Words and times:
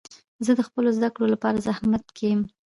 زه 0.45 0.51
د 0.57 0.61
خپلو 0.67 0.89
زده 0.97 1.09
کړو 1.13 1.25
لپاره 1.33 1.63
زحمت 1.67 2.03
کښ 2.17 2.21
یم. 2.31 2.41